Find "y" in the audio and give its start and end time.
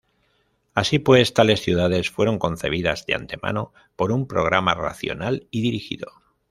5.51-5.61